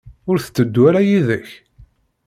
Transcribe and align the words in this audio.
Ur 0.29 0.37
tetteddu 0.39 0.81
ara 0.89 1.01
yid-k? 1.07 1.49